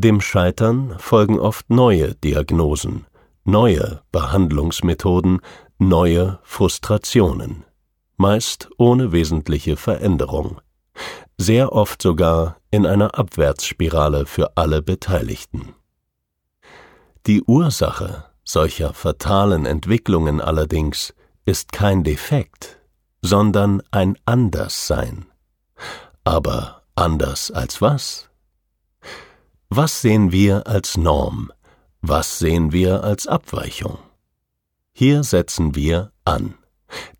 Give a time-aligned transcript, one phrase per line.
[0.00, 3.08] Dem Scheitern folgen oft neue Diagnosen,
[3.42, 5.40] neue Behandlungsmethoden,
[5.80, 7.64] neue Frustrationen,
[8.16, 10.60] meist ohne wesentliche Veränderung,
[11.36, 15.74] sehr oft sogar in einer Abwärtsspirale für alle Beteiligten.
[17.26, 21.12] Die Ursache solcher fatalen Entwicklungen allerdings
[21.44, 22.78] ist kein Defekt,
[23.20, 25.26] sondern ein Anderssein.
[26.22, 28.27] Aber anders als was?
[29.70, 31.52] Was sehen wir als Norm?
[32.00, 33.98] Was sehen wir als Abweichung?
[34.94, 36.54] Hier setzen wir an.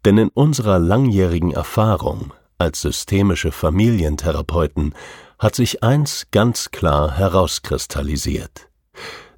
[0.07, 4.95] Denn in unserer langjährigen Erfahrung als systemische Familientherapeuten
[5.39, 8.71] hat sich eins ganz klar herauskristallisiert,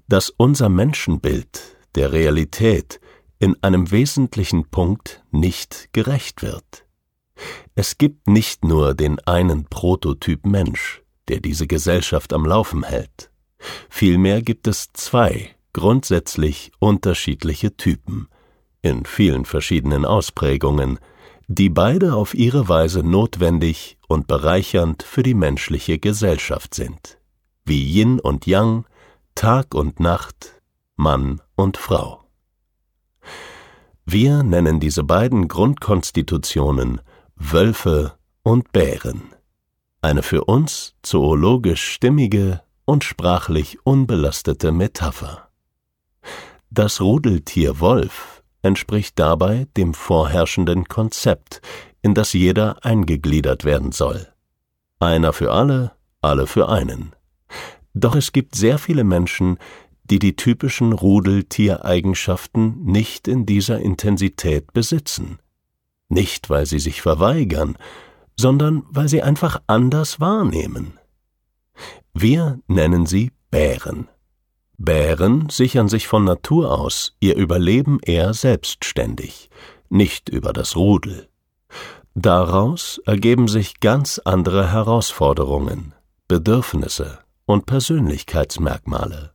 [0.07, 3.01] dass unser Menschenbild der Realität
[3.41, 6.87] in einem wesentlichen Punkt nicht gerecht wird.
[7.75, 13.31] Es gibt nicht nur den einen Prototyp Mensch, der diese Gesellschaft am Laufen hält.
[13.89, 18.29] Vielmehr gibt es zwei grundsätzlich unterschiedliche Typen,
[18.83, 20.99] in vielen verschiedenen Ausprägungen,
[21.47, 27.19] die beide auf ihre Weise notwendig und bereichernd für die menschliche Gesellschaft sind,
[27.65, 28.87] wie Yin und Yang,
[29.35, 30.61] Tag und Nacht,
[30.97, 32.25] Mann und Frau.
[34.05, 37.01] Wir nennen diese beiden Grundkonstitutionen
[37.37, 39.23] Wölfe und Bären,
[40.03, 45.49] eine für uns zoologisch stimmige und sprachlich unbelastete Metapher.
[46.71, 51.61] Das Rudeltier Wolf entspricht dabei dem vorherrschenden Konzept,
[52.03, 54.29] in das jeder eingegliedert werden soll.
[54.99, 57.15] Einer für alle, alle für einen.
[57.95, 59.59] Doch es gibt sehr viele Menschen,
[60.05, 65.39] die die typischen Rudeltiereigenschaften nicht in dieser Intensität besitzen.
[66.09, 67.79] Nicht, weil sie sich verweigern,
[68.41, 70.99] sondern weil sie einfach anders wahrnehmen.
[72.15, 74.09] Wir nennen sie Bären.
[74.79, 79.51] Bären sichern sich von Natur aus ihr Überleben eher selbstständig,
[79.91, 81.29] nicht über das Rudel.
[82.15, 85.95] Daraus ergeben sich ganz andere Herausforderungen,
[86.29, 89.33] Bedürfnisse und Persönlichkeitsmerkmale.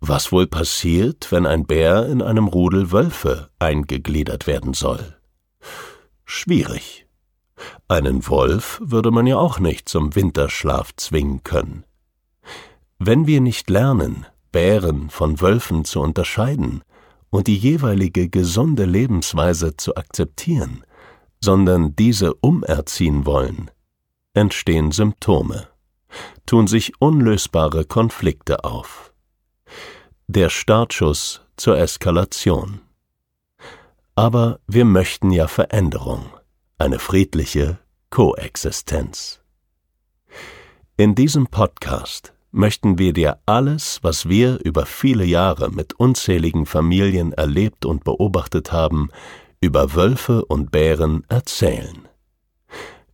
[0.00, 5.16] Was wohl passiert, wenn ein Bär in einem Rudel Wölfe eingegliedert werden soll?
[6.24, 7.07] Schwierig.
[7.88, 11.84] Einen Wolf würde man ja auch nicht zum Winterschlaf zwingen können.
[12.98, 16.82] Wenn wir nicht lernen, Bären von Wölfen zu unterscheiden
[17.30, 20.84] und die jeweilige gesunde Lebensweise zu akzeptieren,
[21.40, 23.70] sondern diese umerziehen wollen,
[24.34, 25.68] entstehen Symptome,
[26.46, 29.08] tun sich unlösbare Konflikte auf
[30.30, 32.82] der Startschuss zur Eskalation.
[34.14, 36.26] Aber wir möchten ja Veränderung,
[36.78, 37.78] eine friedliche
[38.10, 39.40] Koexistenz.
[40.96, 47.32] In diesem Podcast möchten wir dir alles, was wir über viele Jahre mit unzähligen Familien
[47.32, 49.10] erlebt und beobachtet haben,
[49.60, 52.08] über Wölfe und Bären erzählen.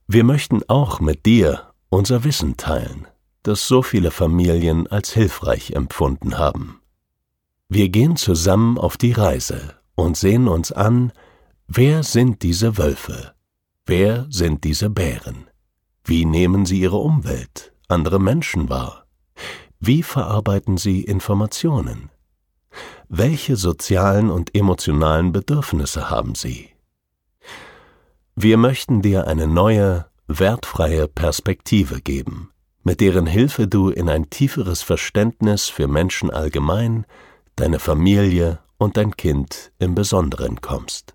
[0.07, 3.07] Wir möchten auch mit dir unser Wissen teilen,
[3.43, 6.81] das so viele Familien als hilfreich empfunden haben.
[7.71, 11.13] Wir gehen zusammen auf die Reise und sehen uns an,
[11.67, 13.34] wer sind diese Wölfe?
[13.87, 15.47] Wer sind diese Bären?
[16.05, 19.05] Wie nehmen sie ihre Umwelt, andere Menschen wahr?
[19.79, 22.11] Wie verarbeiten sie Informationen?
[23.11, 26.71] Welche sozialen und emotionalen Bedürfnisse haben sie?
[28.35, 32.53] Wir möchten dir eine neue, wertfreie Perspektive geben,
[32.85, 37.05] mit deren Hilfe du in ein tieferes Verständnis für Menschen allgemein,
[37.55, 41.14] deine Familie und dein Kind im Besonderen kommst.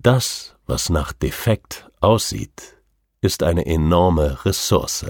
[0.00, 2.76] Das, was nach Defekt aussieht,
[3.20, 5.06] ist eine enorme Ressource.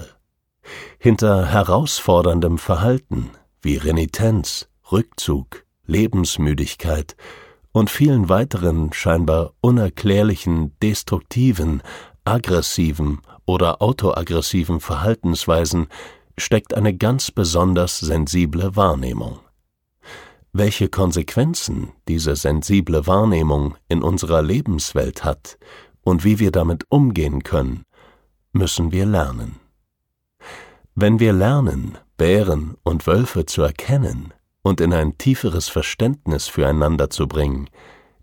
[0.97, 3.29] Hinter herausforderndem Verhalten
[3.61, 7.15] wie Renitenz, Rückzug, Lebensmüdigkeit
[7.71, 11.83] und vielen weiteren scheinbar unerklärlichen, destruktiven,
[12.25, 15.87] aggressiven oder autoaggressiven Verhaltensweisen
[16.35, 19.39] steckt eine ganz besonders sensible Wahrnehmung.
[20.51, 25.59] Welche Konsequenzen diese sensible Wahrnehmung in unserer Lebenswelt hat
[26.01, 27.83] und wie wir damit umgehen können,
[28.51, 29.59] müssen wir lernen.
[30.95, 37.27] Wenn wir lernen, Bären und Wölfe zu erkennen und in ein tieferes Verständnis füreinander zu
[37.27, 37.69] bringen,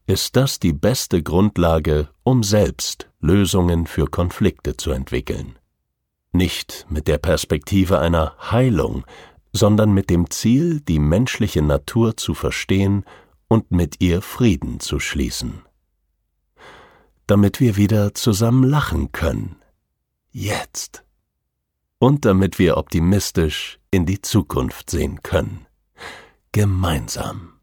[0.06, 5.58] ist das die beste Grundlage, um selbst Lösungen für Konflikte zu entwickeln.
[6.32, 9.04] Nicht mit der Perspektive einer Heilung,
[9.56, 13.04] sondern mit dem Ziel, die menschliche Natur zu verstehen
[13.48, 15.62] und mit ihr Frieden zu schließen.
[17.26, 19.56] Damit wir wieder zusammen lachen können.
[20.30, 21.02] Jetzt.
[21.98, 25.66] und damit wir optimistisch in die Zukunft sehen können.
[26.52, 27.55] Gemeinsam.